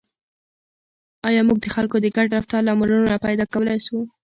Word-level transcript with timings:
آیا 1.27 1.41
موږ 1.47 1.57
د 1.61 1.67
خلکو 1.75 1.97
د 2.01 2.07
ګډ 2.17 2.27
رفتار 2.37 2.61
لاملونه 2.65 3.23
پیدا 3.27 3.45
کولای 3.53 3.79
شو؟ 3.85 3.99